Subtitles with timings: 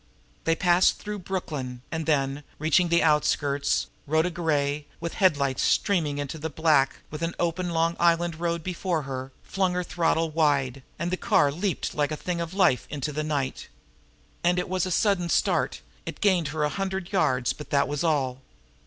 [0.45, 6.39] They passed through Brooklyn; and then, reaching the outskirts, Rhoda Gray, with headlights streaming into
[6.39, 11.11] the black, with an open Long Island road before her, flung her throttle wide, and
[11.11, 13.67] the car leaped like a thing of life into the night.
[14.43, 18.41] It was a sudden start, it gained her a hundred yards but that was all.